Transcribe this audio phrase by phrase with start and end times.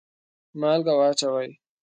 [0.59, 1.49] مالګه واچوئ